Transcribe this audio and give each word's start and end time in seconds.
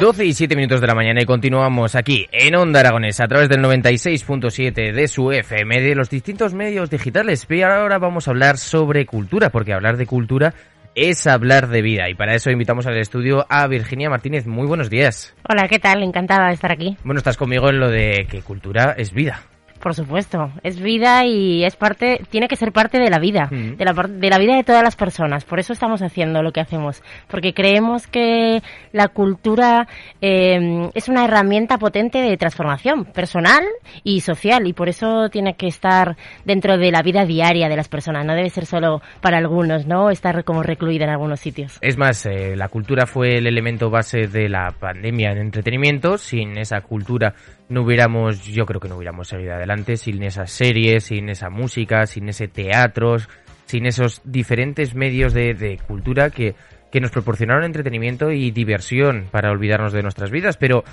12 0.00 0.24
y 0.24 0.34
7 0.34 0.56
minutos 0.56 0.80
de 0.80 0.88
la 0.88 0.94
mañana 0.94 1.22
y 1.22 1.24
continuamos 1.24 1.94
aquí 1.94 2.26
en 2.32 2.56
Onda 2.56 2.80
Aragones 2.80 3.20
a 3.20 3.28
través 3.28 3.48
del 3.48 3.62
96.7 3.62 4.92
de 4.92 5.08
su 5.08 5.30
FM 5.30 5.80
de 5.80 5.94
los 5.94 6.10
distintos 6.10 6.52
medios 6.52 6.90
digitales. 6.90 7.46
Pero 7.46 7.72
ahora 7.72 7.98
vamos 7.98 8.26
a 8.26 8.32
hablar 8.32 8.58
sobre 8.58 9.06
cultura, 9.06 9.50
porque 9.50 9.72
hablar 9.72 9.96
de 9.96 10.06
cultura 10.06 10.52
es 10.96 11.26
hablar 11.26 11.68
de 11.68 11.82
vida 11.82 12.08
y 12.10 12.14
para 12.14 12.34
eso 12.34 12.50
invitamos 12.50 12.86
al 12.86 12.96
estudio 12.96 13.46
a 13.48 13.66
Virginia 13.68 14.10
Martínez. 14.10 14.46
Muy 14.46 14.66
buenos 14.66 14.90
días. 14.90 15.34
Hola, 15.48 15.68
¿qué 15.68 15.78
tal? 15.78 16.02
Encantada 16.02 16.48
de 16.48 16.54
estar 16.54 16.72
aquí. 16.72 16.96
Bueno, 17.04 17.18
estás 17.18 17.36
conmigo 17.36 17.70
en 17.70 17.78
lo 17.78 17.88
de 17.88 18.26
que 18.28 18.42
cultura 18.42 18.94
es 18.98 19.12
vida. 19.12 19.42
Por 19.84 19.94
supuesto, 19.94 20.50
es 20.62 20.80
vida 20.80 21.26
y 21.26 21.62
es 21.62 21.76
parte, 21.76 22.22
tiene 22.30 22.48
que 22.48 22.56
ser 22.56 22.72
parte 22.72 22.98
de 22.98 23.10
la 23.10 23.18
vida, 23.18 23.50
mm. 23.50 23.76
de, 23.76 23.84
la, 23.84 23.92
de 23.92 24.30
la 24.30 24.38
vida 24.38 24.56
de 24.56 24.64
todas 24.64 24.82
las 24.82 24.96
personas. 24.96 25.44
Por 25.44 25.60
eso 25.60 25.74
estamos 25.74 26.00
haciendo 26.00 26.42
lo 26.42 26.52
que 26.52 26.60
hacemos, 26.60 27.02
porque 27.28 27.52
creemos 27.52 28.06
que 28.06 28.62
la 28.92 29.08
cultura 29.08 29.86
eh, 30.22 30.88
es 30.94 31.10
una 31.10 31.26
herramienta 31.26 31.76
potente 31.76 32.22
de 32.22 32.34
transformación 32.38 33.04
personal 33.04 33.62
y 34.04 34.22
social 34.22 34.66
y 34.66 34.72
por 34.72 34.88
eso 34.88 35.28
tiene 35.28 35.54
que 35.54 35.66
estar 35.66 36.16
dentro 36.46 36.78
de 36.78 36.90
la 36.90 37.02
vida 37.02 37.26
diaria 37.26 37.68
de 37.68 37.76
las 37.76 37.88
personas. 37.88 38.24
No 38.24 38.34
debe 38.34 38.48
ser 38.48 38.64
solo 38.64 39.02
para 39.20 39.36
algunos, 39.36 39.84
no 39.84 40.08
estar 40.08 40.44
como 40.44 40.62
recluida 40.62 41.04
en 41.04 41.10
algunos 41.10 41.40
sitios. 41.40 41.76
Es 41.82 41.98
más, 41.98 42.24
eh, 42.24 42.56
la 42.56 42.68
cultura 42.68 43.04
fue 43.04 43.36
el 43.36 43.46
elemento 43.46 43.90
base 43.90 44.28
de 44.28 44.48
la 44.48 44.70
pandemia 44.80 45.32
en 45.32 45.38
entretenimiento. 45.40 46.16
Sin 46.16 46.56
esa 46.56 46.80
cultura 46.80 47.34
no 47.68 47.82
hubiéramos, 47.82 48.44
yo 48.46 48.64
creo 48.64 48.80
que 48.80 48.88
no 48.88 48.96
hubiéramos 48.96 49.28
seguido 49.28 49.52
adelante 49.52 49.73
sin 49.96 50.22
esas 50.22 50.50
series, 50.50 51.04
sin 51.04 51.28
esa 51.28 51.50
música, 51.50 52.06
sin 52.06 52.28
ese 52.28 52.48
teatro, 52.48 53.16
sin 53.66 53.86
esos 53.86 54.20
diferentes 54.24 54.94
medios 54.94 55.32
de, 55.32 55.54
de 55.54 55.78
cultura 55.78 56.30
que, 56.30 56.54
que 56.90 57.00
nos 57.00 57.10
proporcionaron 57.10 57.64
entretenimiento 57.64 58.30
y 58.30 58.50
diversión 58.52 59.26
para 59.30 59.50
olvidarnos 59.50 59.92
de 59.92 60.02
nuestras 60.02 60.30
vidas. 60.30 60.56
Pero 60.56 60.84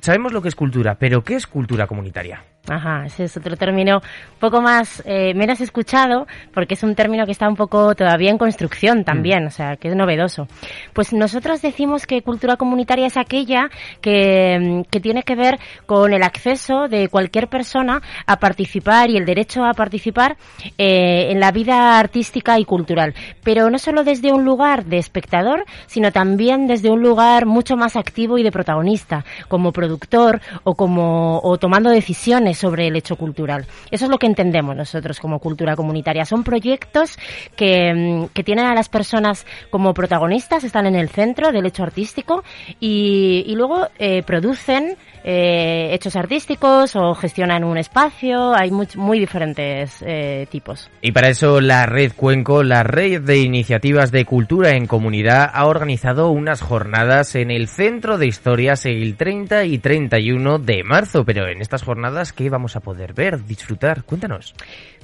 sabemos 0.00 0.32
lo 0.32 0.42
que 0.42 0.48
es 0.48 0.54
cultura, 0.54 0.96
pero 0.98 1.24
¿qué 1.24 1.36
es 1.36 1.46
cultura 1.46 1.86
comunitaria? 1.86 2.44
Ajá, 2.68 3.06
ese 3.06 3.24
es 3.24 3.36
otro 3.36 3.56
término 3.56 3.96
un 3.96 4.38
poco 4.38 4.60
más, 4.60 5.02
eh, 5.06 5.32
menos 5.34 5.60
escuchado, 5.60 6.26
porque 6.52 6.74
es 6.74 6.82
un 6.82 6.94
término 6.94 7.24
que 7.24 7.32
está 7.32 7.48
un 7.48 7.56
poco 7.56 7.94
todavía 7.94 8.30
en 8.30 8.38
construcción 8.38 9.04
también, 9.04 9.44
mm. 9.44 9.46
o 9.46 9.50
sea, 9.50 9.76
que 9.76 9.88
es 9.88 9.96
novedoso. 9.96 10.46
Pues 10.92 11.12
nosotros 11.12 11.62
decimos 11.62 12.06
que 12.06 12.22
cultura 12.22 12.56
comunitaria 12.56 13.06
es 13.06 13.16
aquella 13.16 13.70
que, 14.00 14.58
mm, 14.60 14.90
que 14.90 15.00
tiene 15.00 15.22
que 15.22 15.34
ver 15.34 15.58
con 15.86 16.12
el 16.12 16.22
acceso 16.22 16.88
de 16.88 17.08
cualquier 17.08 17.48
persona 17.48 18.02
a 18.26 18.36
participar 18.38 19.10
y 19.10 19.16
el 19.16 19.24
derecho 19.24 19.64
a 19.64 19.72
participar 19.72 20.36
eh, 20.76 21.28
en 21.30 21.40
la 21.40 21.50
vida 21.52 21.98
artística 21.98 22.58
y 22.58 22.64
cultural, 22.64 23.14
pero 23.42 23.70
no 23.70 23.78
solo 23.78 24.04
desde 24.04 24.32
un 24.32 24.44
lugar 24.44 24.84
de 24.84 24.98
espectador, 24.98 25.64
sino 25.86 26.12
también 26.12 26.66
desde 26.66 26.90
un 26.90 27.02
lugar 27.02 27.46
mucho 27.46 27.76
más 27.76 27.96
activo 27.96 28.38
y 28.38 28.42
de 28.42 28.52
protagonista, 28.52 29.24
como 29.48 29.72
productor 29.72 30.40
o 30.64 30.74
como 30.74 31.40
o 31.42 31.56
tomando 31.56 31.90
decisiones 31.90 32.57
sobre 32.58 32.86
el 32.86 32.96
hecho 32.96 33.16
cultural. 33.16 33.66
Eso 33.90 34.04
es 34.04 34.10
lo 34.10 34.18
que 34.18 34.26
entendemos 34.26 34.76
nosotros 34.76 35.20
como 35.20 35.38
cultura 35.38 35.76
comunitaria. 35.76 36.24
Son 36.24 36.44
proyectos 36.44 37.18
que, 37.56 37.94
mm, 37.94 38.26
que 38.34 38.44
tienen 38.44 38.66
a 38.66 38.74
las 38.74 38.88
personas 38.88 39.46
como 39.70 39.94
protagonistas, 39.94 40.64
están 40.64 40.86
en 40.86 40.96
el 40.96 41.08
centro 41.08 41.52
del 41.52 41.66
hecho 41.66 41.82
artístico 41.82 42.44
y, 42.80 43.44
y 43.46 43.54
luego 43.54 43.88
eh, 43.98 44.22
producen 44.22 44.96
eh, 45.24 45.90
hechos 45.92 46.16
artísticos 46.16 46.96
o 46.96 47.14
gestionan 47.14 47.64
un 47.64 47.76
espacio. 47.76 48.54
Hay 48.54 48.70
muy, 48.70 48.88
muy 48.94 49.18
diferentes 49.18 50.02
eh, 50.06 50.46
tipos. 50.50 50.90
Y 51.02 51.12
para 51.12 51.28
eso 51.28 51.60
la 51.60 51.86
Red 51.86 52.12
Cuenco, 52.16 52.62
la 52.62 52.82
red 52.82 53.20
de 53.20 53.38
iniciativas 53.38 54.10
de 54.10 54.24
cultura 54.24 54.70
en 54.70 54.86
comunidad, 54.86 55.50
ha 55.52 55.66
organizado 55.66 56.30
unas 56.30 56.60
jornadas 56.60 57.34
en 57.34 57.50
el 57.50 57.68
Centro 57.68 58.18
de 58.18 58.26
Historias 58.26 58.86
el 58.86 59.16
30 59.16 59.64
y 59.64 59.78
31 59.78 60.58
de 60.58 60.84
marzo. 60.84 61.24
Pero 61.24 61.48
en 61.48 61.60
estas 61.60 61.82
jornadas, 61.82 62.32
¿qué 62.32 62.47
vamos 62.48 62.76
a 62.76 62.80
poder 62.80 63.12
ver, 63.12 63.44
disfrutar? 63.44 64.02
Cuéntanos. 64.02 64.54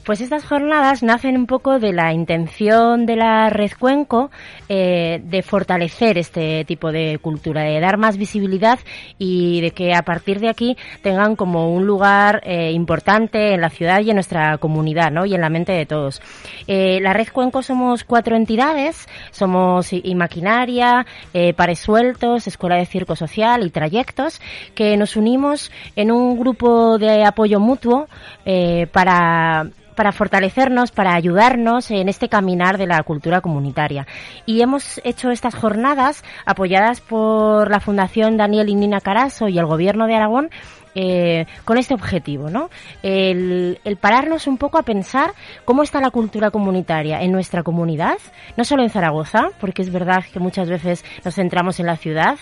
Pues 0.04 0.20
estas 0.20 0.44
jornadas 0.44 1.03
nacen 1.03 1.34
un 1.34 1.47
poco 1.47 1.78
de 1.78 1.94
la 1.94 2.12
intención 2.12 3.06
de 3.06 3.16
la 3.16 3.48
Red 3.48 3.72
Cuenco 3.78 4.31
eh, 4.69 5.22
de 5.25 5.42
fortalecer 5.42 6.19
este 6.19 6.66
tipo 6.66 6.92
de 6.92 7.19
cultura, 7.22 7.62
de 7.62 7.81
dar 7.81 7.97
más 7.97 8.19
visibilidad 8.19 8.78
y 9.19 9.62
de 9.62 9.70
que 9.70 9.94
a 9.94 10.03
partir 10.03 10.41
de 10.41 10.50
aquí 10.50 10.76
tengan 11.00 11.37
como 11.37 11.72
un 11.72 11.87
lugar 11.87 12.42
eh, 12.44 12.72
importante 12.72 13.54
en 13.54 13.62
la 13.62 13.70
ciudad 13.70 14.03
y 14.03 14.10
en 14.10 14.16
nuestra 14.16 14.59
comunidad, 14.59 15.10
¿no? 15.10 15.25
Y 15.25 15.34
en 15.34 15.41
la 15.41 15.48
mente 15.48 15.72
de 15.72 15.87
todos. 15.87 16.21
Eh, 16.66 17.00
la 17.00 17.15
Red 17.15 17.28
Cuenco 17.32 17.62
somos 17.62 18.04
cuatro 18.04 18.36
entidades, 18.36 19.09
somos 19.31 19.91
Imaquinaria, 19.92 21.06
eh, 21.32 21.54
Pares 21.54 21.78
Sueltos, 21.78 22.47
Escuela 22.47 22.76
de 22.76 22.84
Circo 22.84 23.16
Social 23.16 23.65
y 23.65 23.71
Trayectos, 23.71 24.42
que 24.75 24.98
nos 24.98 25.16
unimos 25.16 25.72
en 25.97 26.10
un 26.10 26.38
grupo 26.38 26.98
de 26.98 27.25
apoyo 27.25 27.59
mutuo 27.59 28.06
eh, 28.44 28.86
para 28.92 29.66
para 29.94 30.12
fortalecernos, 30.12 30.91
para 30.91 31.15
ayudarnos 31.15 31.91
en 31.91 32.09
este 32.09 32.28
caminar 32.28 32.78
de 32.78 32.87
la 32.87 33.03
cultura 33.03 33.41
comunitaria. 33.41 34.06
Y 34.47 34.60
hemos 34.60 35.00
hecho 35.05 35.31
estas 35.31 35.55
jornadas 35.55 36.25
apoyadas 36.47 37.00
por 37.00 37.71
la 37.71 37.81
Fundación 37.81 38.37
Daniel 38.37 38.69
y 38.69 38.75
Nina 38.75 39.00
Caraso 39.00 39.49
y 39.49 39.59
el 39.59 39.66
Gobierno 39.66 40.06
de 40.06 40.15
Aragón 40.15 40.50
eh, 40.94 41.47
con 41.65 41.78
este 41.78 41.94
objetivo, 41.94 42.50
¿no? 42.50 42.71
El, 43.03 43.78
pararnos 44.00 44.47
un 44.47 44.59
poco 44.59 44.78
a 44.78 44.82
pensar 44.82 45.32
cómo 45.65 45.82
está 45.82 46.00
la 46.00 46.10
cultura 46.10 46.50
comunitaria 46.50 47.21
en 47.22 47.32
nuestra 47.32 47.62
comunidad, 47.62 48.19
no 48.56 48.65
solo 48.65 48.82
en 48.82 48.91
Zaragoza, 48.91 49.49
porque 49.60 49.83
es 49.83 49.91
verdad 49.91 50.25
que 50.33 50.41
muchas 50.41 50.69
veces 50.69 51.04
nos 51.25 51.34
centramos 51.34 51.81
en 51.81 51.87
la 51.87 51.97
ciudad 51.97 52.37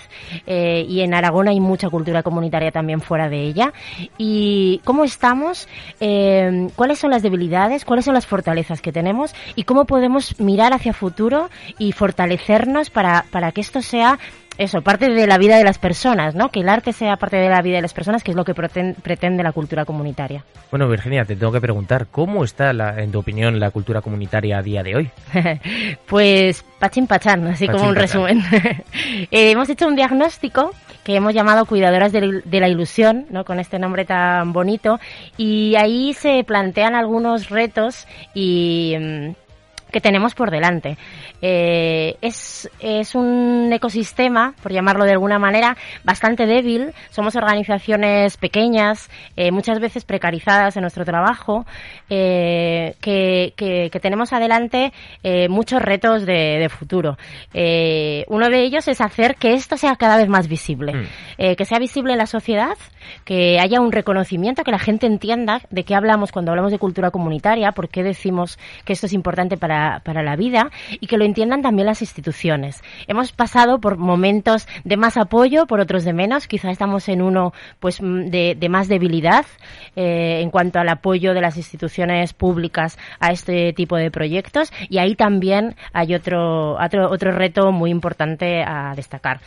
eh, 0.47 0.85
y 0.89 1.01
en 1.01 1.15
Aragón 1.15 1.49
hay 1.49 1.61
mucha 1.61 1.89
cultura 1.89 2.23
comunitaria 2.23 2.71
también 2.71 3.01
fuera 3.01 3.29
de 3.29 3.43
ella, 3.43 3.73
y 4.19 4.81
cómo 4.85 5.05
estamos, 5.05 5.69
eh, 6.01 6.69
cuáles 6.77 6.99
son 6.99 7.11
las 7.11 7.23
debilidades, 7.23 7.85
cuáles 7.85 8.05
son 8.05 8.15
las 8.15 8.27
fortalezas 8.27 8.81
que 8.81 8.93
tenemos 8.93 9.35
y 9.57 9.65
cómo 9.65 9.85
podemos 9.85 10.39
mirar 10.41 10.73
hacia 10.73 10.93
futuro 10.93 11.51
y 11.79 11.93
fortalecernos 11.93 12.91
para, 12.91 13.25
para 13.31 13.53
que 13.53 13.61
esto 13.61 13.83
sea 13.83 14.19
eso, 14.59 14.83
parte 14.83 15.09
de 15.09 15.27
la 15.27 15.39
vida 15.39 15.57
de 15.57 15.65
las 15.65 15.79
personas, 15.79 16.35
¿no? 16.35 16.51
Que 16.51 16.61
el 16.61 16.69
arte 16.69 16.93
sea 16.93 17.17
parte 17.17 17.37
de 17.37 17.49
la 17.49 17.63
vida 17.63 17.77
de 17.77 17.83
las 17.83 17.95
personas, 17.95 18.23
que 18.23 18.33
es 18.33 18.37
lo 18.37 18.45
que 18.45 18.55
pretende 18.55 19.43
la 19.43 19.53
cultura 19.53 19.85
comunitaria. 19.85 20.45
Bueno, 20.71 20.89
Virginia, 20.89 21.25
te 21.25 21.37
tengo 21.37 21.53
que 21.53 21.61
preguntar, 21.61 22.07
¿cómo 22.11 22.45
está, 22.45 22.71
en 23.01 23.13
tu 23.13 23.19
opinión, 23.19 23.59
la 23.59 23.71
cultura 23.71 24.01
comunitaria 24.01 24.59
a 24.59 24.63
día 24.63 24.83
de 24.83 24.97
hoy? 24.97 25.11
pues 26.07 26.65
pachín 26.79 27.07
pachán, 27.07 27.47
así 27.47 27.67
como 27.69 27.89
un 27.89 27.97
resumen. 27.97 28.43
Eh, 29.31 29.51
hemos 29.51 29.69
hecho 29.69 29.87
un 29.87 29.97
diagnóstico 29.97 30.73
que 31.05 31.17
hemos 31.17 31.35
llamado 31.35 31.67
Cuidadoras 31.67 32.13
de, 32.13 32.61
la 32.61 32.69
Ilusión, 32.69 33.27
¿no? 33.31 33.45
con 33.45 33.59
este 33.59 33.79
nombre 33.79 34.05
tan 34.05 34.53
bonito, 34.53 35.01
y 35.37 35.75
ahí 35.77 36.13
se 36.15 36.45
plantean 36.45 36.95
algunos 36.95 37.51
retos 37.51 38.07
y 38.35 38.97
mm, 38.99 39.31
que 39.93 40.01
tenemos 40.01 40.35
por 40.35 40.51
delante. 40.51 40.97
Eh, 41.41 42.17
es, 42.21 42.69
es 42.81 43.15
un 43.15 43.71
ecosistema, 43.73 44.55
por 44.63 44.73
llamarlo 44.73 45.05
de 45.05 45.13
alguna 45.13 45.39
manera, 45.39 45.77
bastante 46.03 46.47
débil. 46.47 46.93
Somos 47.11 47.37
organizaciones 47.37 48.37
pequeñas, 48.37 49.11
eh, 49.37 49.53
muchas 49.53 49.79
veces 49.79 50.05
precarizadas 50.05 50.77
en 50.77 50.83
nuestro 50.83 51.05
trabajo, 51.05 51.67
eh, 52.11 52.95
que, 53.01 53.53
que, 53.57 54.01
tenemos 54.03 54.33
adelante 54.33 54.93
muchos 55.49 55.81
retos 55.81 56.27
de, 56.27 56.59
de 56.59 56.69
futuro. 56.69 57.17
Uno 57.53 58.49
de 58.49 58.65
ellos 58.65 58.89
es 58.89 59.01
hacer 59.01 59.37
que 59.37 59.53
esto 59.53 59.77
sea 59.77 59.95
cada 59.95 60.17
vez 60.17 60.29
más 60.29 60.49
visible, 60.49 60.93
mm. 60.93 61.55
que 61.57 61.65
sea 61.65 61.79
visible 61.79 62.13
en 62.13 62.19
la 62.19 62.27
sociedad, 62.27 62.77
que 63.25 63.61
haya 63.61 63.81
un 63.81 63.93
reconocimiento, 63.93 64.65
que 64.65 64.73
la 64.73 64.79
gente 64.81 65.07
entienda 65.07 65.61
de 65.71 65.85
qué 65.85 65.95
hablamos 65.95 66.33
cuando 66.33 66.51
hablamos 66.51 66.73
de 66.73 66.79
cultura 66.79 67.11
comunitaria, 67.11 67.73
por 67.73 67.89
qué 67.89 68.03
decimos 68.03 68.59
que 68.85 68.95
esto 68.95 69.07
es 69.07 69.13
importante 69.13 69.57
para 69.57 69.82
para 70.05 70.23
la 70.23 70.37
vida 70.37 70.71
y 71.01 71.07
que 71.07 71.19
lo 71.19 71.25
entiendan 71.25 71.63
también 71.63 71.87
las 71.87 72.03
instituciones. 72.03 72.83
Hemos 73.07 73.33
pasado 73.33 73.81
por 73.81 73.97
momentos 73.97 74.67
de 74.85 74.97
más 74.97 75.17
apoyo, 75.17 75.67
por 75.67 75.81
otros 75.81 76.05
de 76.05 76.13
menos. 76.13 76.47
Quizá 76.47 76.71
estamos 76.71 77.09
en 77.09 77.23
uno 77.23 77.53
pues 77.81 78.01
mm, 78.01 78.27
de, 78.27 78.57
de 78.59 78.69
más 78.69 78.89
debilidad 78.89 79.47
eh, 79.97 80.41
en 80.43 80.51
cuanto 80.51 80.79
al 80.79 80.89
apoyo 80.89 81.35
de 81.35 81.41
las 81.41 81.57
instituciones 81.57 82.33
públicas 82.33 82.99
a 83.21 83.33
este 83.33 83.73
tipo 83.73 83.97
de 83.97 84.11
proyectos 84.11 84.73
y 84.89 84.99
ahí 84.99 85.15
también 85.15 85.77
hay 85.93 86.15
otro, 86.15 86.77
otro, 86.83 87.11
otro 87.11 87.33
reto 87.33 87.73
muy 87.73 87.91
importante 87.91 88.63
a 88.63 88.95
destacar. 88.95 89.41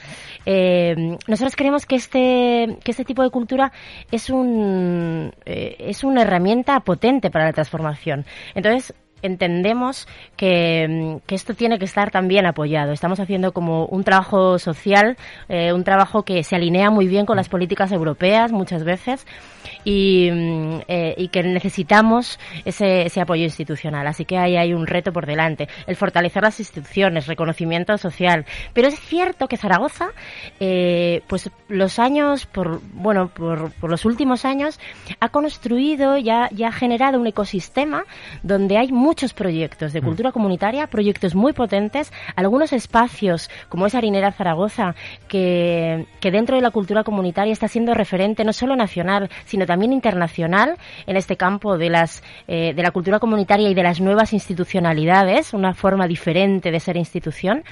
Eh, 0.45 1.17
nosotros 1.27 1.55
creemos 1.55 1.85
que 1.85 1.95
este, 1.95 2.77
que 2.83 2.91
este 2.91 3.05
tipo 3.05 3.23
de 3.23 3.29
cultura 3.29 3.71
es, 4.11 4.29
un, 4.29 5.33
eh, 5.45 5.75
es 5.79 6.03
una 6.03 6.21
herramienta 6.21 6.79
potente 6.81 7.29
para 7.31 7.45
la 7.45 7.53
transformación. 7.53 8.25
Entonces, 8.53 8.93
entendemos 9.21 10.07
que, 10.37 11.19
que, 11.25 11.35
esto 11.35 11.53
tiene 11.53 11.79
que 11.79 11.85
estar 11.85 12.11
también 12.11 12.45
apoyado. 12.45 12.91
Estamos 12.91 13.19
haciendo 13.19 13.51
como 13.53 13.85
un 13.85 14.03
trabajo 14.03 14.59
social, 14.59 15.17
eh, 15.49 15.73
un 15.73 15.83
trabajo 15.83 16.23
que 16.23 16.43
se 16.43 16.55
alinea 16.55 16.89
muy 16.89 17.07
bien 17.07 17.25
con 17.25 17.37
las 17.37 17.49
políticas 17.49 17.91
europeas 17.91 18.51
muchas 18.51 18.83
veces 18.83 19.25
y, 19.83 20.29
eh, 20.87 21.15
y 21.17 21.27
que 21.29 21.43
necesitamos 21.43 22.39
ese, 22.65 23.05
ese, 23.05 23.21
apoyo 23.21 23.43
institucional. 23.43 24.07
Así 24.07 24.25
que 24.25 24.37
ahí 24.37 24.57
hay 24.57 24.73
un 24.73 24.87
reto 24.87 25.11
por 25.11 25.25
delante. 25.25 25.67
El 25.87 25.95
fortalecer 25.95 26.43
las 26.43 26.59
instituciones, 26.59 27.27
reconocimiento 27.27 27.97
social. 27.97 28.45
Pero 28.73 28.87
es 28.87 28.99
cierto 28.99 29.47
que 29.47 29.57
Zaragoza, 29.57 30.09
eh, 30.59 31.21
pues 31.27 31.49
los 31.67 31.99
años, 31.99 32.45
por, 32.45 32.81
bueno, 32.93 33.29
por, 33.29 33.71
los 33.89 34.05
últimos 34.05 34.45
años, 34.45 34.79
ha 35.19 35.29
construido, 35.29 36.17
ya 36.17 36.49
ha 36.49 36.71
generado 36.71 37.19
un 37.19 37.27
ecosistema 37.27 38.03
donde 38.43 38.77
hay 38.77 38.91
muchos 39.05 39.33
proyectos 39.33 39.93
de 39.93 40.01
mm. 40.01 40.03
cultura 40.03 40.31
comunitaria, 40.31 40.87
proyectos 40.87 41.35
muy 41.35 41.53
potentes, 41.53 42.11
algunos 42.35 42.73
espacios, 42.73 43.51
como 43.69 43.85
es 43.85 43.93
Harinera 43.93 44.31
Zaragoza, 44.31 44.95
que, 45.27 46.07
que 46.19 46.31
dentro 46.31 46.55
de 46.55 46.63
la 46.63 46.71
cultura 46.71 47.03
comunitaria 47.03 47.53
está 47.53 47.67
siendo 47.67 47.93
referente 47.93 48.43
no 48.43 48.51
solo 48.51 48.75
nacional, 48.75 49.29
sino 49.45 49.67
también 49.67 49.93
internacional 49.93 50.77
en 51.05 51.17
este 51.17 51.37
campo 51.37 51.77
de, 51.77 51.89
las, 51.91 52.23
eh, 52.47 52.73
de 52.73 52.81
la 52.81 52.89
cultura 52.89 53.19
comunitaria 53.19 53.69
y 53.69 53.75
de 53.75 53.83
las 53.83 54.01
nuevas 54.01 54.33
institucionalidades, 54.33 55.53
una 55.53 55.75
forma 55.75 56.07
diferente 56.07 56.71
de 56.71 56.79
ser 56.79 56.97
institución 56.97 57.63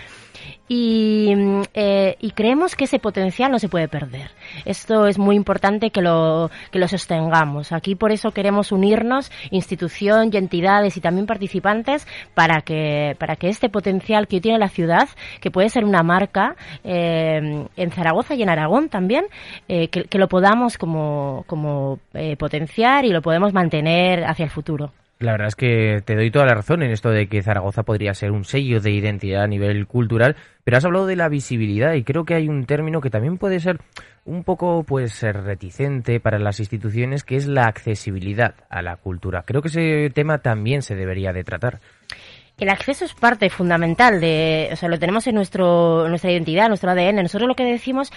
y, 0.67 1.33
eh, 1.73 2.15
y, 2.19 2.31
creemos 2.31 2.75
que 2.75 2.85
ese 2.85 2.97
potencial 2.97 3.51
no 3.51 3.59
se 3.59 3.69
puede 3.69 3.87
perder. 3.87 4.31
Esto 4.65 5.07
es 5.07 5.19
muy 5.19 5.35
importante 5.35 5.91
que 5.91 6.01
lo, 6.01 6.49
que 6.71 6.79
lo 6.79 6.87
sostengamos. 6.87 7.71
Aquí 7.71 7.95
por 7.95 8.11
eso 8.11 8.31
queremos 8.31 8.71
unirnos, 8.71 9.31
institución 9.51 10.29
y 10.31 10.37
entidades 10.37 10.95
y 10.97 11.01
también 11.01 11.22
participantes, 11.25 12.07
para 12.33 12.61
que, 12.61 13.15
para 13.19 13.35
que 13.35 13.49
este 13.49 13.69
potencial 13.69 14.27
que 14.27 14.41
tiene 14.41 14.57
la 14.57 14.69
ciudad, 14.69 15.09
que 15.41 15.51
puede 15.51 15.69
ser 15.69 15.85
una 15.85 16.03
marca 16.03 16.55
eh, 16.83 17.65
en 17.75 17.91
Zaragoza 17.91 18.35
y 18.35 18.43
en 18.43 18.49
Aragón 18.49 18.89
también, 18.89 19.25
eh, 19.67 19.87
que, 19.89 20.03
que, 20.05 20.17
lo 20.17 20.27
podamos 20.27 20.77
como, 20.77 21.43
como 21.47 21.99
eh, 22.13 22.35
potenciar 22.37 23.05
y 23.05 23.09
lo 23.09 23.21
podemos 23.21 23.53
mantener 23.53 24.23
hacia 24.25 24.45
el 24.45 24.51
futuro. 24.51 24.91
La 25.23 25.31
verdad 25.31 25.47
es 25.47 25.55
que 25.55 26.01
te 26.03 26.15
doy 26.15 26.31
toda 26.31 26.45
la 26.45 26.53
razón 26.53 26.83
en 26.83 26.91
esto 26.91 27.09
de 27.09 27.27
que 27.27 27.41
Zaragoza 27.41 27.83
podría 27.83 28.13
ser 28.13 28.31
un 28.31 28.43
sello 28.43 28.81
de 28.81 28.91
identidad 28.91 29.43
a 29.43 29.47
nivel 29.47 29.87
cultural, 29.87 30.35
pero 30.65 30.75
has 30.75 30.83
hablado 30.83 31.05
de 31.05 31.15
la 31.15 31.29
visibilidad 31.29 31.93
y 31.93 32.03
creo 32.03 32.25
que 32.25 32.33
hay 32.33 32.49
un 32.49 32.65
término 32.65 32.99
que 32.99 33.09
también 33.09 33.37
puede 33.37 33.61
ser 33.61 33.79
un 34.25 34.43
poco 34.43 34.83
pues 34.83 35.21
reticente 35.21 36.19
para 36.19 36.39
las 36.39 36.59
instituciones, 36.59 37.23
que 37.23 37.37
es 37.37 37.47
la 37.47 37.67
accesibilidad 37.67 38.55
a 38.69 38.81
la 38.81 38.97
cultura. 38.97 39.43
Creo 39.43 39.61
que 39.61 39.69
ese 39.69 40.09
tema 40.13 40.39
también 40.39 40.81
se 40.81 40.93
debería 40.93 41.31
de 41.31 41.45
tratar. 41.45 41.79
El 42.59 42.69
acceso 42.69 43.03
es 43.03 43.15
parte 43.15 43.49
fundamental 43.49 44.21
de, 44.21 44.69
o 44.71 44.75
sea, 44.75 44.87
lo 44.87 44.99
tenemos 44.99 45.25
en 45.25 45.33
nuestro, 45.33 46.07
nuestra 46.07 46.31
identidad, 46.31 46.67
nuestro 46.67 46.91
ADN. 46.91 47.15
Nosotros 47.23 47.47
lo 47.47 47.55
que 47.55 47.63
decimos 47.63 48.11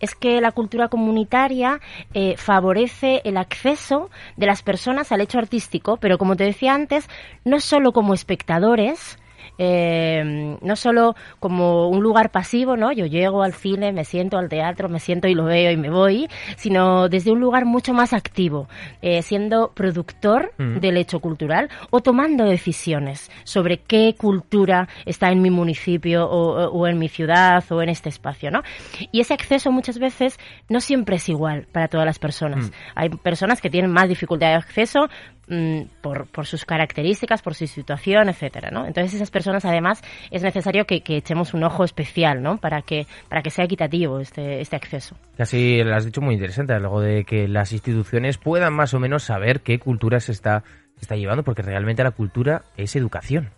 es 0.00 0.14
que 0.14 0.40
la 0.40 0.50
cultura 0.52 0.88
comunitaria 0.88 1.78
eh, 2.14 2.34
favorece 2.38 3.20
el 3.24 3.36
acceso 3.36 4.10
de 4.36 4.46
las 4.46 4.62
personas 4.62 5.12
al 5.12 5.20
hecho 5.20 5.38
artístico, 5.38 5.98
pero 5.98 6.16
como 6.16 6.36
te 6.36 6.44
decía 6.44 6.74
antes, 6.74 7.06
no 7.44 7.60
solo 7.60 7.92
como 7.92 8.14
espectadores, 8.14 9.18
eh, 9.58 10.56
no 10.60 10.76
solo 10.76 11.14
como 11.38 11.88
un 11.88 12.02
lugar 12.02 12.30
pasivo, 12.30 12.76
¿no? 12.76 12.92
Yo 12.92 13.06
llego 13.06 13.42
al 13.42 13.52
cine, 13.52 13.92
me 13.92 14.04
siento 14.04 14.38
al 14.38 14.48
teatro, 14.48 14.88
me 14.88 15.00
siento 15.00 15.28
y 15.28 15.34
lo 15.34 15.44
veo 15.44 15.70
y 15.70 15.76
me 15.76 15.90
voy, 15.90 16.28
sino 16.56 17.08
desde 17.08 17.32
un 17.32 17.40
lugar 17.40 17.64
mucho 17.64 17.92
más 17.92 18.12
activo, 18.12 18.68
eh, 19.00 19.22
siendo 19.22 19.72
productor 19.74 20.52
mm. 20.58 20.78
del 20.78 20.96
hecho 20.96 21.20
cultural 21.20 21.68
o 21.90 22.00
tomando 22.00 22.44
decisiones 22.44 23.30
sobre 23.44 23.78
qué 23.78 24.14
cultura 24.16 24.88
está 25.06 25.30
en 25.30 25.42
mi 25.42 25.50
municipio 25.50 26.28
o, 26.28 26.86
en 26.86 26.98
mi 26.98 27.08
ciudad 27.08 27.64
o 27.70 27.82
en 27.82 27.88
este 27.88 28.08
espacio, 28.08 28.50
¿no? 28.50 28.62
Y 29.10 29.20
ese 29.20 29.34
acceso 29.34 29.70
muchas 29.70 29.98
veces 29.98 30.38
no 30.68 30.80
siempre 30.80 31.16
es 31.16 31.28
igual 31.28 31.66
para 31.72 31.88
todas 31.88 32.06
las 32.06 32.18
personas. 32.18 32.66
Mm. 32.66 32.72
Hay 32.94 33.08
personas 33.10 33.60
que 33.60 33.70
tienen 33.70 33.90
más 33.92 34.08
dificultad 34.08 34.48
de 34.48 34.54
acceso 34.54 35.08
mm, 35.52 35.82
por, 36.00 36.26
por, 36.26 36.46
sus 36.46 36.64
características, 36.64 37.42
por 37.42 37.54
su 37.54 37.66
situación, 37.66 38.28
etcétera, 38.28 38.70
¿no? 38.70 38.86
Entonces 38.86 39.14
esas 39.14 39.30
personas 39.30 39.64
además 39.64 40.02
es 40.30 40.42
necesario 40.42 40.86
que, 40.86 41.02
echemos 41.06 41.54
un 41.54 41.64
ojo 41.64 41.84
especial, 41.84 42.42
¿no? 42.42 42.56
Para 42.56 42.82
que 42.82 43.06
para 43.28 43.42
que 43.42 43.50
sea 43.50 43.64
equitativo 43.64 44.18
este 44.18 44.60
este 44.60 44.76
acceso. 44.76 45.16
Casi 45.36 45.82
lo 45.82 45.94
has 45.94 46.04
dicho 46.04 46.20
muy 46.20 46.34
interesante, 46.34 46.72
algo 46.72 47.00
de 47.00 47.24
que 47.24 47.48
las 47.48 47.72
instituciones 47.72 48.38
puedan 48.38 48.72
más 48.72 48.94
o 48.94 48.98
menos 48.98 49.24
saber 49.24 49.60
qué 49.60 49.78
cultura 49.78 50.20
se 50.20 50.32
está 50.32 50.64
se 50.96 51.02
está 51.02 51.16
llevando, 51.16 51.42
porque 51.42 51.62
realmente 51.62 52.02
la 52.02 52.12
cultura 52.12 52.62
es 52.76 52.96
educación. 52.96 53.50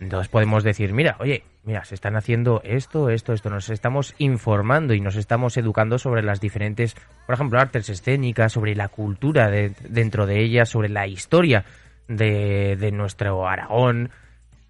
Entonces 0.00 0.28
podemos 0.28 0.62
decir, 0.62 0.92
mira, 0.92 1.16
oye, 1.20 1.42
mira, 1.64 1.84
se 1.84 1.94
están 1.94 2.16
haciendo 2.16 2.60
esto, 2.64 3.08
esto, 3.08 3.32
esto, 3.32 3.48
nos 3.48 3.70
estamos 3.70 4.14
informando 4.18 4.92
y 4.92 5.00
nos 5.00 5.16
estamos 5.16 5.56
educando 5.56 5.98
sobre 5.98 6.22
las 6.22 6.40
diferentes, 6.40 6.94
por 7.26 7.34
ejemplo, 7.34 7.58
artes 7.58 7.88
escénicas, 7.88 8.52
sobre 8.52 8.74
la 8.74 8.88
cultura 8.88 9.48
de, 9.48 9.72
dentro 9.88 10.26
de 10.26 10.42
ellas, 10.42 10.68
sobre 10.68 10.90
la 10.90 11.06
historia 11.06 11.64
de, 12.08 12.76
de, 12.76 12.92
nuestro 12.92 13.48
Aragón. 13.48 14.10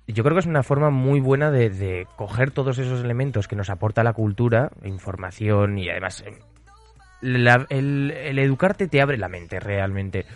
Yo 0.07 0.23
creo 0.23 0.37
que 0.37 0.41
es 0.41 0.47
una 0.47 0.63
forma 0.63 0.91
muy 0.91 1.19
buena 1.19 1.51
de, 1.51 1.71
de 1.71 2.07
coger 2.17 2.53
todos 2.53 2.79
esos 2.79 3.03
elementos 3.03 3.49
que 3.49 3.57
nos 3.57 3.69
aporta 3.69 4.05
la 4.05 4.13
cultura, 4.13 4.71
información 4.85 5.79
y 5.79 5.91
además 5.91 6.25
el, 7.21 8.11
el 8.11 8.39
educarte 8.39 8.87
te 8.87 9.01
abre 9.01 9.19
la 9.19 9.29
mente 9.29 9.59
realmente 9.59 10.27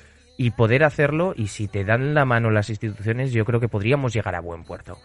y 0.40 0.52
poder 0.52 0.84
hacerlo 0.84 1.34
y 1.36 1.48
si 1.48 1.68
te 1.68 1.84
dan 1.84 2.14
la 2.14 2.24
mano 2.24 2.50
las 2.50 2.70
instituciones 2.70 3.30
yo 3.30 3.44
creo 3.44 3.60
que 3.60 3.68
podríamos 3.68 4.14
llegar 4.14 4.34
a 4.34 4.40
buen 4.40 4.64
puerto. 4.64 4.96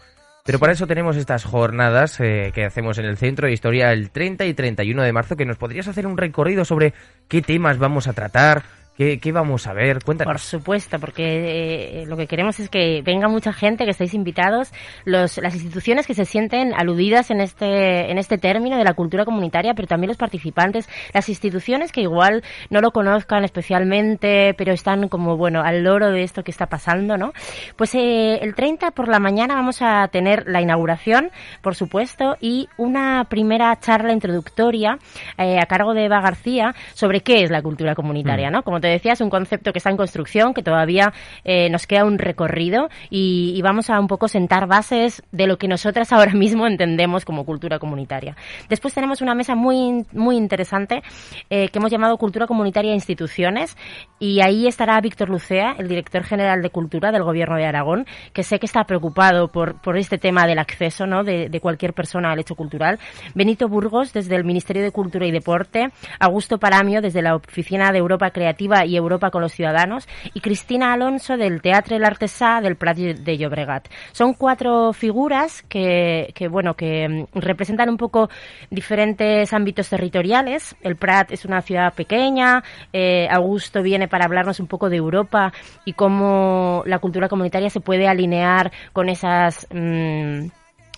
Pero 0.46 0.58
para 0.58 0.72
eso 0.72 0.86
tenemos 0.86 1.14
estas 1.18 1.44
jornadas 1.44 2.18
eh, 2.20 2.52
que 2.54 2.64
hacemos 2.64 2.96
en 2.96 3.04
el 3.04 3.18
Centro 3.18 3.46
de 3.46 3.52
Historia 3.52 3.92
el 3.92 4.08
30 4.08 4.46
y 4.46 4.54
31 4.54 5.02
de 5.02 5.12
marzo, 5.12 5.36
que 5.36 5.44
nos 5.44 5.58
podrías 5.58 5.88
hacer 5.88 6.06
un 6.06 6.16
recorrido 6.16 6.64
sobre 6.64 6.94
qué 7.28 7.42
temas 7.42 7.76
vamos 7.76 8.08
a 8.08 8.14
tratar, 8.14 8.62
¿Qué, 8.96 9.20
vamos 9.30 9.66
a 9.66 9.74
ver? 9.74 10.02
Cuéntanos. 10.02 10.32
Por 10.32 10.40
supuesto, 10.40 10.98
porque 10.98 12.00
eh, 12.02 12.06
lo 12.06 12.16
que 12.16 12.26
queremos 12.26 12.58
es 12.60 12.70
que 12.70 13.02
venga 13.04 13.28
mucha 13.28 13.52
gente, 13.52 13.84
que 13.84 13.90
estéis 13.90 14.14
invitados, 14.14 14.72
los, 15.04 15.36
las 15.36 15.54
instituciones 15.54 16.06
que 16.06 16.14
se 16.14 16.24
sienten 16.24 16.72
aludidas 16.74 17.30
en 17.30 17.42
este, 17.42 18.10
en 18.10 18.16
este 18.16 18.38
término 18.38 18.78
de 18.78 18.84
la 18.84 18.94
cultura 18.94 19.26
comunitaria, 19.26 19.74
pero 19.74 19.86
también 19.86 20.08
los 20.08 20.16
participantes, 20.16 20.88
las 21.12 21.28
instituciones 21.28 21.92
que 21.92 22.00
igual 22.00 22.42
no 22.70 22.80
lo 22.80 22.90
conozcan 22.90 23.44
especialmente, 23.44 24.54
pero 24.56 24.72
están 24.72 25.08
como, 25.08 25.36
bueno, 25.36 25.60
al 25.62 25.82
loro 25.82 26.10
de 26.10 26.22
esto 26.22 26.42
que 26.42 26.50
está 26.50 26.66
pasando, 26.66 27.18
¿no? 27.18 27.32
Pues 27.76 27.94
eh, 27.94 28.38
el 28.40 28.54
30 28.54 28.92
por 28.92 29.08
la 29.08 29.18
mañana 29.18 29.56
vamos 29.56 29.82
a 29.82 30.08
tener 30.08 30.44
la 30.46 30.62
inauguración, 30.62 31.30
por 31.60 31.74
supuesto, 31.74 32.36
y 32.40 32.70
una 32.78 33.24
primera 33.28 33.78
charla 33.78 34.14
introductoria 34.14 34.98
eh, 35.36 35.58
a 35.60 35.66
cargo 35.66 35.92
de 35.92 36.06
Eva 36.06 36.22
García 36.22 36.74
sobre 36.94 37.20
qué 37.20 37.42
es 37.42 37.50
la 37.50 37.60
cultura 37.60 37.94
comunitaria, 37.94 38.48
mm. 38.48 38.52
¿no? 38.52 38.62
Como 38.62 38.80
decía, 38.88 39.12
es 39.12 39.20
un 39.20 39.30
concepto 39.30 39.72
que 39.72 39.78
está 39.78 39.90
en 39.90 39.96
construcción, 39.96 40.54
que 40.54 40.62
todavía 40.62 41.12
eh, 41.44 41.68
nos 41.70 41.86
queda 41.86 42.04
un 42.04 42.18
recorrido 42.18 42.88
y, 43.10 43.60
vamos 43.66 43.90
a 43.90 43.98
un 43.98 44.06
poco 44.06 44.28
sentar 44.28 44.68
bases 44.68 45.24
de 45.32 45.48
lo 45.48 45.58
que 45.58 45.66
nosotras 45.66 46.12
ahora 46.12 46.32
mismo 46.32 46.66
entendemos 46.66 47.24
como 47.24 47.44
cultura 47.44 47.80
comunitaria. 47.80 48.36
Después 48.68 48.94
tenemos 48.94 49.22
una 49.22 49.34
mesa 49.34 49.56
muy, 49.56 50.06
muy 50.12 50.36
interesante 50.36 51.02
eh, 51.50 51.68
que 51.68 51.78
hemos 51.78 51.90
llamado 51.90 52.16
Cultura 52.16 52.46
Comunitaria 52.46 52.92
e 52.92 52.94
Instituciones 52.94 53.76
y 54.20 54.40
ahí 54.40 54.68
estará 54.68 55.00
Víctor 55.00 55.30
Lucea, 55.30 55.74
el 55.78 55.88
director 55.88 56.22
general 56.22 56.62
de 56.62 56.70
Cultura 56.70 57.10
del 57.10 57.24
Gobierno 57.24 57.56
de 57.56 57.66
Aragón, 57.66 58.06
que 58.32 58.44
sé 58.44 58.60
que 58.60 58.66
está 58.66 58.84
preocupado 58.84 59.48
por, 59.48 59.80
por 59.80 59.96
este 59.98 60.16
tema 60.16 60.46
del 60.46 60.60
acceso 60.60 61.06
¿no? 61.06 61.24
de 61.24 61.60
cualquier 61.60 61.92
persona 61.92 62.30
al 62.30 62.38
hecho 62.38 62.54
cultural. 62.54 62.98
Benito 63.34 63.68
Burgos, 63.68 64.12
desde 64.12 64.36
el 64.36 64.44
Ministerio 64.44 64.82
de 64.82 64.92
Cultura 64.92 65.26
y 65.26 65.30
Deporte. 65.30 65.88
Augusto 66.20 66.58
Paramio, 66.58 67.00
desde 67.00 67.22
la 67.22 67.36
Oficina 67.36 67.92
de 67.92 67.98
Europa 67.98 68.30
Creativa 68.30 68.75
Y 68.84 68.96
Europa 68.96 69.30
con 69.30 69.42
los 69.42 69.52
Ciudadanos, 69.52 70.08
y 70.34 70.40
Cristina 70.40 70.92
Alonso 70.92 71.36
del 71.36 71.60
Teatre 71.62 71.96
El 71.96 72.04
Artesà 72.04 72.60
del 72.60 72.76
Prat 72.76 72.96
de 72.96 73.38
Llobregat. 73.38 73.88
Son 74.12 74.34
cuatro 74.34 74.92
figuras 74.92 75.62
que, 75.62 76.32
que, 76.34 76.48
bueno, 76.48 76.74
que 76.74 77.08
mm, 77.08 77.38
representan 77.38 77.88
un 77.88 77.96
poco 77.96 78.28
diferentes 78.70 79.52
ámbitos 79.52 79.88
territoriales. 79.88 80.76
El 80.82 80.96
Prat 80.96 81.32
es 81.32 81.44
una 81.44 81.62
ciudad 81.62 81.94
pequeña, 81.94 82.62
eh, 82.92 83.28
Augusto 83.30 83.82
viene 83.82 84.08
para 84.08 84.24
hablarnos 84.24 84.60
un 84.60 84.66
poco 84.66 84.88
de 84.88 84.96
Europa 84.96 85.52
y 85.84 85.92
cómo 85.92 86.82
la 86.86 86.98
cultura 86.98 87.28
comunitaria 87.28 87.70
se 87.70 87.80
puede 87.80 88.08
alinear 88.08 88.72
con 88.92 89.08
esas... 89.08 89.66
Mm, 89.72 90.48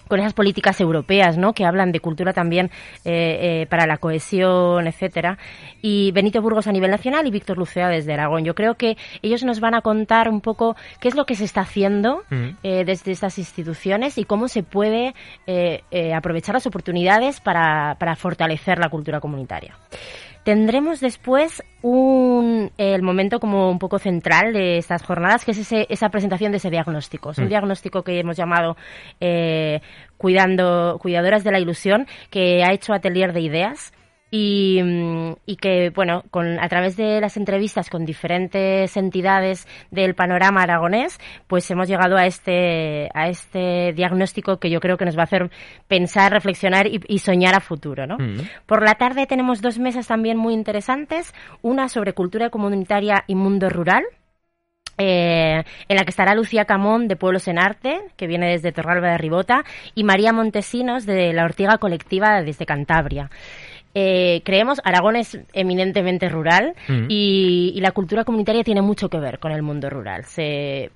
con 0.08 0.20
esas 0.20 0.32
políticas 0.32 0.80
europeas, 0.80 1.38
¿no? 1.38 1.52
Que 1.52 1.64
hablan 1.64 1.92
de 1.92 2.00
cultura 2.00 2.32
también 2.32 2.70
eh, 3.04 3.62
eh, 3.62 3.66
para 3.68 3.86
la 3.86 3.98
cohesión, 3.98 4.86
etcétera. 4.86 5.38
Y 5.82 6.12
Benito 6.12 6.42
Burgos 6.42 6.66
a 6.66 6.72
nivel 6.72 6.90
nacional 6.90 7.26
y 7.26 7.30
Víctor 7.30 7.58
Lucea 7.58 7.88
desde 7.88 8.14
Aragón. 8.14 8.44
Yo 8.44 8.54
creo 8.54 8.74
que 8.74 8.96
ellos 9.22 9.44
nos 9.44 9.60
van 9.60 9.74
a 9.74 9.82
contar 9.82 10.28
un 10.28 10.40
poco 10.40 10.76
qué 11.00 11.08
es 11.08 11.14
lo 11.14 11.24
que 11.26 11.34
se 11.34 11.44
está 11.44 11.60
haciendo 11.60 12.22
mm. 12.30 12.48
eh, 12.62 12.84
desde 12.84 13.12
estas 13.12 13.38
instituciones 13.38 14.18
y 14.18 14.24
cómo 14.24 14.48
se 14.48 14.62
puede 14.62 15.14
aprovechar 16.14 16.54
las 16.54 16.66
oportunidades 16.66 17.40
para, 17.40 17.96
para 17.98 18.16
fortalecer 18.16 18.78
la 18.78 18.88
cultura 18.88 19.20
comunitaria. 19.20 19.76
Tendremos 20.48 21.00
después 21.00 21.62
un, 21.82 22.72
el 22.78 23.02
momento 23.02 23.38
como 23.38 23.70
un 23.70 23.78
poco 23.78 23.98
central 23.98 24.54
de 24.54 24.78
estas 24.78 25.02
jornadas, 25.02 25.44
que 25.44 25.50
es 25.50 25.70
esa 25.70 26.08
presentación 26.08 26.52
de 26.52 26.56
ese 26.56 26.70
diagnóstico. 26.70 27.32
Es 27.32 27.38
un 27.38 27.44
mm. 27.44 27.48
diagnóstico 27.48 28.02
que 28.02 28.18
hemos 28.18 28.38
llamado 28.38 28.74
eh, 29.20 29.82
Cuidando, 30.16 30.98
Cuidadoras 31.02 31.44
de 31.44 31.52
la 31.52 31.60
Ilusión, 31.60 32.06
que 32.30 32.64
ha 32.64 32.72
hecho 32.72 32.94
Atelier 32.94 33.34
de 33.34 33.42
Ideas 33.42 33.92
y, 34.30 34.80
y, 35.46 35.56
que, 35.56 35.90
bueno, 35.90 36.24
con, 36.30 36.58
a 36.60 36.68
través 36.68 36.96
de 36.96 37.20
las 37.20 37.36
entrevistas 37.36 37.88
con 37.88 38.04
diferentes 38.04 38.96
entidades 38.96 39.66
del 39.90 40.14
panorama 40.14 40.62
aragonés, 40.62 41.18
pues 41.46 41.70
hemos 41.70 41.88
llegado 41.88 42.16
a 42.16 42.26
este, 42.26 43.08
a 43.14 43.28
este 43.28 43.92
diagnóstico 43.94 44.58
que 44.58 44.70
yo 44.70 44.80
creo 44.80 44.98
que 44.98 45.06
nos 45.06 45.16
va 45.16 45.22
a 45.22 45.24
hacer 45.24 45.50
pensar, 45.86 46.32
reflexionar 46.32 46.86
y, 46.86 47.18
soñar 47.18 47.54
a 47.54 47.60
futuro, 47.60 48.06
¿no? 48.06 48.16
Mm. 48.18 48.42
Por 48.66 48.84
la 48.84 48.94
tarde 48.94 49.26
tenemos 49.26 49.62
dos 49.62 49.78
mesas 49.78 50.06
también 50.06 50.36
muy 50.36 50.54
interesantes, 50.54 51.34
una 51.62 51.88
sobre 51.88 52.12
cultura 52.12 52.50
comunitaria 52.50 53.24
y 53.26 53.34
mundo 53.34 53.68
rural, 53.68 54.04
eh, 54.98 55.62
en 55.88 55.96
la 55.96 56.02
que 56.02 56.10
estará 56.10 56.34
Lucía 56.34 56.64
Camón 56.64 57.06
de 57.06 57.14
Pueblos 57.14 57.46
en 57.46 57.58
Arte, 57.58 58.00
que 58.16 58.26
viene 58.26 58.50
desde 58.50 58.72
Torralba 58.72 59.12
de 59.12 59.18
Ribota, 59.18 59.64
y 59.94 60.02
María 60.02 60.32
Montesinos 60.32 61.06
de 61.06 61.32
la 61.32 61.44
Ortiga 61.44 61.78
Colectiva 61.78 62.42
desde 62.42 62.66
Cantabria. 62.66 63.30
Eh, 63.94 64.42
creemos, 64.44 64.80
Aragón 64.84 65.16
es 65.16 65.38
eminentemente 65.52 66.28
rural 66.28 66.74
mm. 66.88 67.06
y, 67.08 67.78
la 67.80 67.92
cultura 67.92 68.24
comunitaria 68.24 68.62
tiene 68.62 68.82
mucho 68.82 69.08
que 69.08 69.18
ver 69.18 69.38
con 69.38 69.50
el 69.52 69.62
mundo 69.62 69.88
rural. 69.88 70.24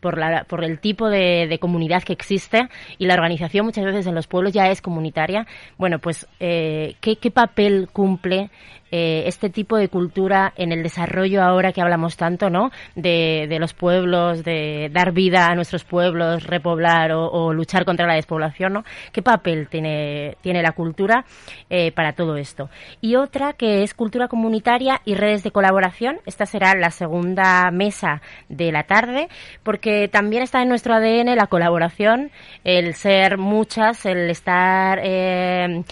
por, 0.00 0.18
la, 0.18 0.44
por 0.44 0.64
el 0.64 0.78
tipo 0.78 1.08
de, 1.08 1.58
comunidad 1.60 2.02
que 2.02 2.12
existe 2.12 2.68
y 2.98 3.06
la 3.06 3.14
organización 3.14 3.66
muchas 3.66 3.84
veces 3.84 4.06
en 4.06 4.14
los 4.14 4.26
pueblos 4.26 4.52
ya 4.52 4.68
es 4.68 4.82
comunitaria. 4.82 5.46
Bueno, 5.78 5.98
pues, 5.98 6.26
eh, 6.40 6.96
¿qué, 7.00 7.16
¿qué 7.16 7.30
papel 7.30 7.88
cumple 7.92 8.50
eh, 8.94 9.24
este 9.26 9.48
tipo 9.48 9.78
de 9.78 9.88
cultura 9.88 10.52
en 10.54 10.70
el 10.70 10.82
desarrollo 10.82 11.42
ahora 11.42 11.72
que 11.72 11.80
hablamos 11.80 12.18
tanto, 12.18 12.50
¿no? 12.50 12.70
De, 12.94 13.46
de 13.48 13.58
los 13.58 13.72
pueblos, 13.72 14.44
de 14.44 14.90
dar 14.92 15.12
vida 15.12 15.46
a 15.46 15.54
nuestros 15.54 15.84
pueblos, 15.84 16.46
repoblar 16.46 17.12
o, 17.12 17.54
luchar 17.54 17.86
contra 17.86 18.06
la 18.06 18.16
despoblación, 18.16 18.74
¿no? 18.74 18.84
¿Qué 19.10 19.22
papel 19.22 19.68
tiene, 19.68 20.36
tiene 20.42 20.62
la 20.62 20.72
cultura 20.72 21.24
eh, 21.70 21.90
para 21.92 22.12
todo 22.12 22.36
esto? 22.36 22.68
Y 23.00 23.16
otra 23.16 23.54
que 23.54 23.82
es 23.82 23.94
cultura 23.94 24.28
comunitaria 24.28 25.00
y 25.06 25.14
redes 25.14 25.42
de 25.42 25.52
colaboración. 25.52 26.18
Esta 26.26 26.44
será 26.44 26.74
la 26.74 26.90
segunda 26.90 27.70
mesa 27.70 28.20
de 28.50 28.72
la 28.72 28.82
tarde, 28.82 29.28
porque 29.62 30.08
también 30.08 30.42
está 30.42 30.60
en 30.60 30.68
nuestro 30.68 30.94
ADN 30.94 31.34
la 31.34 31.46
colaboración, 31.46 32.30
el 32.62 32.92
ser 32.92 33.38
muchas, 33.38 34.04
el 34.04 34.28
estar 34.28 35.00
eh, 35.02 35.82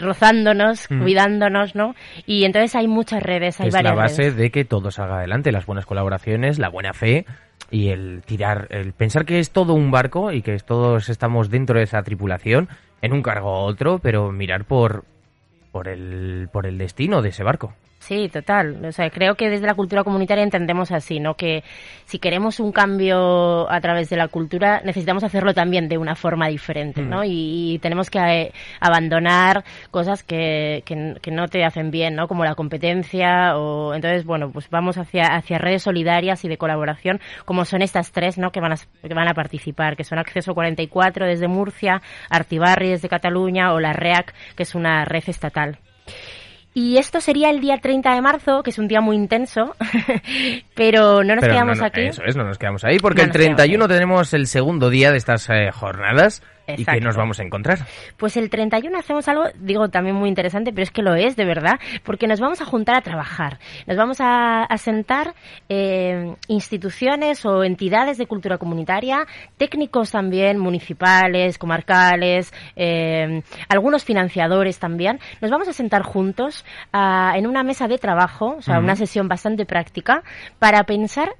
rozándonos, 0.00 0.90
mm. 0.90 1.00
cuidándonos, 1.00 1.76
¿no? 1.76 1.94
Y 2.26 2.39
y 2.40 2.46
entonces 2.46 2.74
hay 2.74 2.88
muchas 2.88 3.22
redes, 3.22 3.60
hay 3.60 3.68
es 3.68 3.74
varias 3.74 3.94
la 3.94 4.00
base 4.00 4.32
de 4.32 4.50
que 4.50 4.64
todo 4.64 4.90
salga 4.90 5.18
adelante, 5.18 5.52
las 5.52 5.66
buenas 5.66 5.84
colaboraciones, 5.84 6.58
la 6.58 6.70
buena 6.70 6.94
fe 6.94 7.26
y 7.70 7.88
el 7.88 8.22
tirar, 8.24 8.66
el 8.70 8.94
pensar 8.94 9.26
que 9.26 9.40
es 9.40 9.50
todo 9.50 9.74
un 9.74 9.90
barco 9.90 10.32
y 10.32 10.40
que 10.40 10.58
todos 10.60 11.10
estamos 11.10 11.50
dentro 11.50 11.76
de 11.76 11.84
esa 11.84 12.02
tripulación, 12.02 12.70
en 13.02 13.12
un 13.12 13.20
cargo 13.20 13.50
u 13.50 13.68
otro, 13.68 13.98
pero 13.98 14.32
mirar 14.32 14.64
por, 14.64 15.04
por, 15.70 15.86
el, 15.86 16.48
por 16.50 16.64
el 16.64 16.78
destino 16.78 17.20
de 17.20 17.28
ese 17.28 17.44
barco. 17.44 17.74
Sí, 18.00 18.30
total. 18.30 18.82
O 18.86 18.92
sea, 18.92 19.10
creo 19.10 19.34
que 19.34 19.50
desde 19.50 19.66
la 19.66 19.74
cultura 19.74 20.02
comunitaria 20.02 20.42
entendemos 20.42 20.90
así, 20.90 21.20
¿no? 21.20 21.34
Que 21.34 21.62
si 22.06 22.18
queremos 22.18 22.58
un 22.58 22.72
cambio 22.72 23.70
a 23.70 23.78
través 23.82 24.08
de 24.08 24.16
la 24.16 24.28
cultura, 24.28 24.80
necesitamos 24.84 25.22
hacerlo 25.22 25.52
también 25.52 25.86
de 25.88 25.98
una 25.98 26.14
forma 26.16 26.48
diferente, 26.48 27.02
¿no? 27.02 27.20
Mm. 27.20 27.26
Y, 27.26 27.78
tenemos 27.80 28.08
que 28.08 28.18
eh, 28.18 28.52
abandonar 28.80 29.64
cosas 29.90 30.24
que, 30.24 30.82
que, 30.86 31.30
no 31.30 31.48
te 31.48 31.62
hacen 31.62 31.90
bien, 31.90 32.16
¿no? 32.16 32.26
Como 32.26 32.44
la 32.44 32.54
competencia 32.54 33.56
o... 33.58 33.94
Entonces, 33.94 34.24
bueno, 34.24 34.50
pues 34.50 34.70
vamos 34.70 34.96
hacia, 34.96 35.36
hacia 35.36 35.58
redes 35.58 35.82
solidarias 35.82 36.42
y 36.44 36.48
de 36.48 36.56
colaboración, 36.56 37.20
como 37.44 37.66
son 37.66 37.82
estas 37.82 38.12
tres, 38.12 38.38
¿no? 38.38 38.50
Que 38.50 38.60
van 38.60 38.72
a, 38.72 38.76
que 38.76 39.14
van 39.14 39.28
a 39.28 39.34
participar, 39.34 39.96
que 39.96 40.04
son 40.04 40.18
Acceso 40.18 40.54
44 40.54 41.26
desde 41.26 41.48
Murcia, 41.48 42.00
Artibarri 42.30 42.88
desde 42.88 43.10
Cataluña 43.10 43.74
o 43.74 43.78
la 43.78 43.92
REAC, 43.92 44.34
que 44.56 44.62
es 44.62 44.74
una 44.74 45.04
red 45.04 45.24
estatal. 45.26 45.78
Y 46.72 46.98
esto 46.98 47.20
sería 47.20 47.50
el 47.50 47.60
día 47.60 47.78
30 47.78 48.14
de 48.14 48.20
marzo, 48.20 48.62
que 48.62 48.70
es 48.70 48.78
un 48.78 48.86
día 48.86 49.00
muy 49.00 49.16
intenso, 49.16 49.74
pero 50.74 51.24
no 51.24 51.34
nos 51.34 51.44
quedamos 51.44 51.82
aquí. 51.82 52.02
Eso 52.02 52.22
es, 52.24 52.36
no 52.36 52.44
nos 52.44 52.58
quedamos 52.58 52.84
ahí, 52.84 52.98
porque 52.98 53.22
el 53.22 53.32
31 53.32 53.88
tenemos 53.88 54.32
el 54.34 54.46
segundo 54.46 54.88
día 54.88 55.10
de 55.10 55.18
estas 55.18 55.48
eh, 55.50 55.70
jornadas 55.72 56.42
¿Y 56.76 56.84
qué 56.84 57.00
nos 57.00 57.16
vamos 57.16 57.40
a 57.40 57.42
encontrar? 57.42 57.78
Pues 58.16 58.36
el 58.36 58.50
31 58.50 58.98
hacemos 58.98 59.28
algo, 59.28 59.44
digo, 59.56 59.88
también 59.88 60.16
muy 60.16 60.28
interesante, 60.28 60.72
pero 60.72 60.82
es 60.82 60.90
que 60.90 61.02
lo 61.02 61.14
es, 61.14 61.36
de 61.36 61.44
verdad, 61.44 61.78
porque 62.04 62.26
nos 62.26 62.40
vamos 62.40 62.60
a 62.60 62.64
juntar 62.64 62.96
a 62.96 63.00
trabajar. 63.00 63.58
Nos 63.86 63.96
vamos 63.96 64.18
a, 64.20 64.66
sentar 64.78 65.34
eh, 65.68 66.34
instituciones 66.48 67.44
o 67.44 67.64
entidades 67.64 68.16
de 68.16 68.26
cultura 68.26 68.56
comunitaria, 68.56 69.26
técnicos 69.58 70.10
también, 70.10 70.58
municipales, 70.58 71.58
comarcales, 71.58 72.52
eh, 72.76 73.42
algunos 73.68 74.04
financiadores 74.04 74.78
también. 74.78 75.20
Nos 75.40 75.50
vamos 75.50 75.68
a 75.68 75.72
sentar 75.72 76.02
juntos 76.02 76.64
ah, 76.92 77.34
en 77.36 77.46
una 77.46 77.62
mesa 77.62 77.88
de 77.88 77.98
trabajo, 77.98 78.56
o 78.58 78.62
sea, 78.62 78.78
una 78.78 78.96
sesión 78.96 79.28
bastante 79.28 79.66
práctica, 79.66 80.22
para 80.58 80.84
pensar 80.84 81.30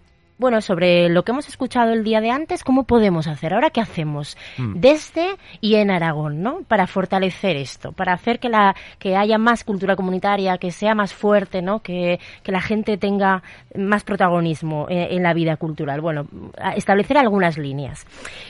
bueno, 0.41 0.63
sobre 0.63 1.11
lo 1.11 1.23
que 1.23 1.33
hemos 1.33 1.49
escuchado 1.49 1.93
el 1.93 2.03
día 2.03 2.23
de 2.23 2.31
antes, 2.31 2.65
¿cómo 2.65 2.85
podemos 2.85 3.27
hacer? 3.27 3.53
Ahora, 3.53 3.69
¿qué 3.69 3.83
hacemos? 3.83 4.39
Mm. 4.57 4.81
Desde 4.81 5.37
y 5.61 5.75
en 5.75 5.91
Aragón, 5.91 6.43
¿no? 6.43 6.63
Para 6.67 6.87
fortalecer 6.87 7.57
esto, 7.57 7.93
para 7.93 8.15
hacer 8.15 8.41
que, 8.41 8.49
la, 8.49 8.75
que 8.99 9.17
haya 9.17 9.37
más 9.37 9.65
cultura 9.65 9.97
comunitaria, 9.97 10.57
que 10.57 10.71
sea 10.71 10.95
más 10.95 11.13
fuerte, 11.13 11.61
¿no? 11.61 11.81
Que, 11.81 12.19
que 12.43 12.53
la 12.53 12.63
gente 12.63 12.97
tenga 12.97 13.43
más 13.77 14.03
protagonismo 14.03 14.87
en, 14.89 15.23
la 15.23 15.35
vida 15.35 15.59
cultural. 15.59 16.01
Bueno, 16.01 16.27
establecer 16.75 17.19
algunas 17.19 17.59
líneas. 17.59 18.07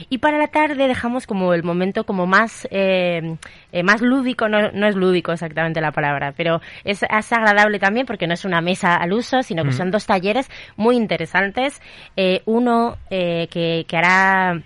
Y 0.09 0.19
para 0.19 0.39
la 0.39 0.47
tarde 0.47 0.87
dejamos 0.87 1.27
como 1.27 1.55
el 1.55 1.65
momento 1.65 2.05
como 2.05 2.25
más, 2.25 2.69
eh, 2.71 3.37
eh, 3.73 3.83
más 3.83 4.01
lúdico, 4.01 4.49
no, 4.49 4.71
no, 4.71 4.87
es 4.87 4.95
lúdico 4.95 5.33
exactamente 5.33 5.81
la 5.81 5.91
palabra, 5.91 6.33
pero 6.37 6.61
es, 6.85 7.03
agradable 7.03 7.81
también 7.81 8.07
porque 8.07 8.29
no 8.29 8.35
es 8.35 8.45
una 8.45 8.61
mesa 8.61 8.95
al 8.95 9.13
uso, 9.13 9.43
sino 9.43 9.65
que 9.65 9.71
mm. 9.71 9.73
son 9.73 9.91
dos 9.91 10.07
talleres 10.07 10.49
muy 10.77 10.97
interesantes 10.97 11.80
eh, 12.17 12.43
uno 12.47 12.99
eh, 13.11 13.49
que, 13.51 13.85
que 13.89 13.97
hará 13.97 14.63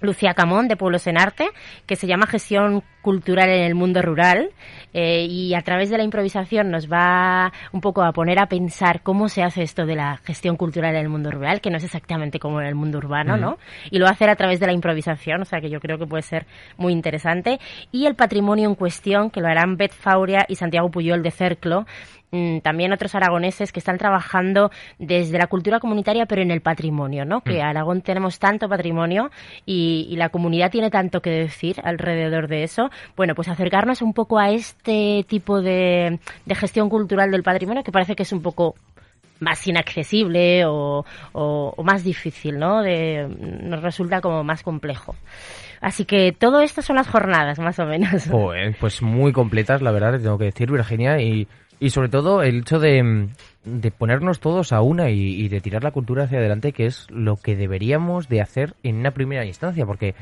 Lucía 0.00 0.34
Camón 0.34 0.68
de 0.68 0.76
Pueblos 0.76 1.06
en 1.06 1.18
Arte, 1.18 1.48
que 1.86 1.96
se 1.96 2.06
llama 2.06 2.26
Gestión 2.26 2.82
Cultural 3.02 3.50
en 3.50 3.64
el 3.64 3.74
Mundo 3.74 4.00
Rural. 4.00 4.50
Eh, 4.94 5.26
y 5.28 5.54
a 5.54 5.62
través 5.62 5.90
de 5.90 5.96
la 5.96 6.04
improvisación 6.04 6.70
nos 6.70 6.90
va 6.90 7.52
un 7.72 7.80
poco 7.80 8.02
a 8.02 8.12
poner 8.12 8.38
a 8.38 8.46
pensar 8.46 9.02
cómo 9.02 9.28
se 9.28 9.42
hace 9.42 9.62
esto 9.62 9.86
de 9.86 9.96
la 9.96 10.18
gestión 10.18 10.56
cultural 10.56 10.94
en 10.94 11.00
el 11.00 11.08
mundo 11.08 11.30
rural, 11.30 11.60
que 11.60 11.70
no 11.70 11.78
es 11.78 11.84
exactamente 11.84 12.38
como 12.38 12.60
en 12.60 12.66
el 12.66 12.74
mundo 12.74 12.98
urbano, 12.98 13.36
¿no? 13.36 13.58
Y 13.90 13.98
lo 13.98 14.04
va 14.04 14.10
a 14.10 14.12
hacer 14.14 14.28
a 14.28 14.36
través 14.36 14.60
de 14.60 14.66
la 14.66 14.72
improvisación, 14.72 15.42
o 15.42 15.44
sea 15.44 15.60
que 15.60 15.70
yo 15.70 15.80
creo 15.80 15.98
que 15.98 16.06
puede 16.06 16.22
ser 16.22 16.46
muy 16.76 16.92
interesante. 16.92 17.58
Y 17.90 18.06
el 18.06 18.14
patrimonio 18.14 18.68
en 18.68 18.74
cuestión, 18.74 19.30
que 19.30 19.40
lo 19.40 19.48
harán 19.48 19.76
Beth 19.76 19.92
Fauria 19.92 20.44
y 20.48 20.56
Santiago 20.56 20.90
Puyol 20.90 21.22
de 21.22 21.30
Cerclo, 21.30 21.86
Mm, 22.34 22.60
también 22.60 22.94
otros 22.94 23.14
aragoneses 23.14 23.72
que 23.72 23.78
están 23.78 23.98
trabajando 23.98 24.70
desde 24.98 25.36
la 25.36 25.48
cultura 25.48 25.80
comunitaria, 25.80 26.24
pero 26.24 26.40
en 26.40 26.50
el 26.50 26.62
patrimonio, 26.62 27.26
¿no? 27.26 27.42
Que 27.42 27.58
mm. 27.58 27.66
Aragón 27.66 28.00
tenemos 28.00 28.38
tanto 28.38 28.70
patrimonio 28.70 29.30
y, 29.66 30.14
la 30.16 30.30
comunidad 30.30 30.70
tiene 30.70 30.90
tanto 30.90 31.20
que 31.20 31.30
decir 31.30 31.76
alrededor 31.84 32.48
de 32.48 32.62
eso. 32.62 32.90
Bueno, 33.16 33.34
pues 33.34 33.48
acercarnos 33.48 34.02
un 34.02 34.12
poco 34.12 34.38
a 34.38 34.50
este 34.50 35.24
tipo 35.28 35.60
de, 35.60 36.18
gestión 36.48 36.88
cultural 36.88 37.30
del 37.30 37.42
patrimonio 37.42 37.82
que 37.82 37.92
parece 37.92 38.14
que 38.14 38.22
es 38.22 38.32
un 38.32 38.42
poco 38.42 38.74
más 39.40 39.66
inaccesible 39.66 40.64
o, 40.66 41.04
más 41.82 42.04
difícil, 42.04 42.58
¿no? 42.58 42.82
De, 42.82 43.26
nos 43.62 43.82
resulta 43.82 44.20
como 44.20 44.44
más 44.44 44.62
complejo. 44.62 45.16
Así 45.80 46.04
que 46.04 46.30
todo 46.30 46.60
esto 46.60 46.80
son 46.80 46.94
las 46.94 47.08
jornadas, 47.08 47.58
más 47.58 47.78
o 47.80 47.86
menos. 47.86 48.30
pues 48.80 49.02
muy 49.02 49.32
completas, 49.32 49.82
la 49.82 49.90
verdad, 49.90 50.20
tengo 50.20 50.38
que 50.38 50.44
decir, 50.44 50.70
Virginia, 50.70 51.20
y 51.20 51.48
y 51.82 51.90
sobre 51.90 52.08
todo 52.08 52.42
el 52.42 52.60
hecho 52.60 52.78
de, 52.78 53.28
de 53.64 53.90
ponernos 53.90 54.38
todos 54.38 54.72
a 54.72 54.82
una 54.82 55.10
y, 55.10 55.48
de 55.48 55.60
tirar 55.60 55.82
la 55.82 55.90
cultura 55.90 56.24
hacia 56.24 56.38
adelante, 56.38 56.70
que 56.70 56.86
es 56.86 57.08
lo 57.10 57.34
que 57.34 57.56
deberíamos 57.56 58.28
de 58.28 58.40
hacer 58.40 58.76
en 58.84 58.98
una 58.98 59.10
primera 59.10 59.44
instancia, 59.44 59.84
porque 59.84 60.14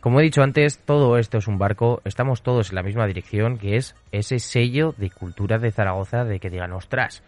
como 0.00 0.20
he 0.20 0.22
dicho 0.22 0.42
antes, 0.42 0.78
todo 0.78 1.18
esto 1.18 1.38
es 1.38 1.48
un 1.48 1.58
barco, 1.58 2.00
estamos 2.04 2.42
todos 2.42 2.70
en 2.70 2.76
la 2.76 2.82
misma 2.82 3.06
dirección, 3.06 3.58
que 3.58 3.76
es 3.76 3.94
ese 4.12 4.38
sello 4.38 4.94
de 4.96 5.10
cultura 5.10 5.58
de 5.58 5.72
Zaragoza 5.72 6.24
de 6.24 6.38
que 6.38 6.50
digan, 6.50 6.72
ostras, 6.72 7.22